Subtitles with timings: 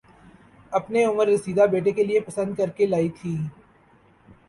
[0.73, 3.37] اپنے عمر رسیدہ بیٹے کےلیے پسند کرکے لائی تھیں